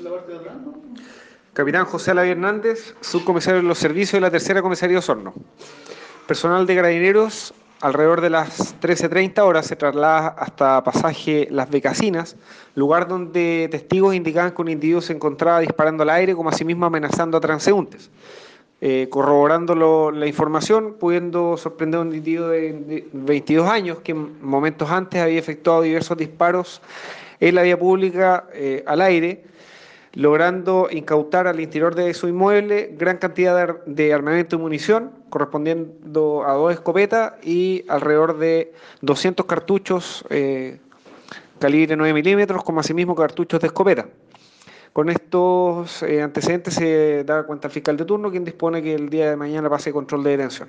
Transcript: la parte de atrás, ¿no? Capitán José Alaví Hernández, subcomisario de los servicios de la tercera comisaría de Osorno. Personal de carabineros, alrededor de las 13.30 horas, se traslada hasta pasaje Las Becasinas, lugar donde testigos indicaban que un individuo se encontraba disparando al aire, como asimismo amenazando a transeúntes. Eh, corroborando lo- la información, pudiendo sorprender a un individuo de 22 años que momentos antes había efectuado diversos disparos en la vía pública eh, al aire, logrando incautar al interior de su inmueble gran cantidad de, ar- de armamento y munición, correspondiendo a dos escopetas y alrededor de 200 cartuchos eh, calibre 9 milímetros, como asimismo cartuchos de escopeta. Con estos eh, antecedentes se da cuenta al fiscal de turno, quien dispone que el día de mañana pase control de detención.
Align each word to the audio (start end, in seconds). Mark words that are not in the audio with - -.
la 0.00 0.10
parte 0.10 0.32
de 0.32 0.38
atrás, 0.38 0.54
¿no? 0.64 0.74
Capitán 1.52 1.84
José 1.84 2.12
Alaví 2.12 2.30
Hernández, 2.30 2.94
subcomisario 3.00 3.60
de 3.60 3.68
los 3.68 3.78
servicios 3.78 4.12
de 4.14 4.20
la 4.20 4.30
tercera 4.30 4.62
comisaría 4.62 4.94
de 4.94 4.98
Osorno. 4.98 5.34
Personal 6.26 6.66
de 6.66 6.74
carabineros, 6.76 7.52
alrededor 7.82 8.20
de 8.22 8.30
las 8.30 8.74
13.30 8.80 9.44
horas, 9.44 9.66
se 9.66 9.76
traslada 9.76 10.28
hasta 10.28 10.82
pasaje 10.82 11.48
Las 11.50 11.68
Becasinas, 11.68 12.36
lugar 12.74 13.06
donde 13.06 13.68
testigos 13.70 14.14
indicaban 14.14 14.52
que 14.52 14.62
un 14.62 14.68
individuo 14.68 15.02
se 15.02 15.12
encontraba 15.12 15.60
disparando 15.60 16.04
al 16.04 16.10
aire, 16.10 16.34
como 16.34 16.48
asimismo 16.48 16.86
amenazando 16.86 17.36
a 17.36 17.40
transeúntes. 17.40 18.10
Eh, 18.80 19.08
corroborando 19.10 19.74
lo- 19.76 20.10
la 20.10 20.26
información, 20.26 20.94
pudiendo 20.98 21.56
sorprender 21.56 21.98
a 21.98 22.02
un 22.02 22.14
individuo 22.14 22.48
de 22.48 23.06
22 23.12 23.68
años 23.68 23.98
que 24.02 24.12
momentos 24.14 24.90
antes 24.90 25.20
había 25.20 25.38
efectuado 25.38 25.82
diversos 25.82 26.16
disparos 26.16 26.80
en 27.38 27.54
la 27.54 27.62
vía 27.62 27.78
pública 27.78 28.46
eh, 28.54 28.82
al 28.86 29.00
aire, 29.02 29.44
logrando 30.14 30.88
incautar 30.90 31.46
al 31.46 31.60
interior 31.60 31.94
de 31.94 32.12
su 32.14 32.28
inmueble 32.28 32.94
gran 32.98 33.16
cantidad 33.16 33.54
de, 33.56 33.62
ar- 33.62 33.84
de 33.86 34.12
armamento 34.12 34.56
y 34.56 34.58
munición, 34.58 35.10
correspondiendo 35.30 36.44
a 36.46 36.52
dos 36.52 36.72
escopetas 36.72 37.34
y 37.42 37.84
alrededor 37.88 38.36
de 38.38 38.72
200 39.00 39.46
cartuchos 39.46 40.24
eh, 40.28 40.78
calibre 41.58 41.96
9 41.96 42.12
milímetros, 42.12 42.62
como 42.64 42.80
asimismo 42.80 43.14
cartuchos 43.14 43.60
de 43.60 43.68
escopeta. 43.68 44.06
Con 44.92 45.08
estos 45.08 46.02
eh, 46.02 46.20
antecedentes 46.20 46.74
se 46.74 47.24
da 47.24 47.44
cuenta 47.44 47.68
al 47.68 47.72
fiscal 47.72 47.96
de 47.96 48.04
turno, 48.04 48.30
quien 48.30 48.44
dispone 48.44 48.82
que 48.82 48.94
el 48.94 49.08
día 49.08 49.30
de 49.30 49.36
mañana 49.36 49.70
pase 49.70 49.90
control 49.92 50.22
de 50.24 50.30
detención. 50.32 50.68